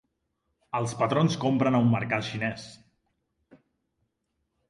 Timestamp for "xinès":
2.29-2.65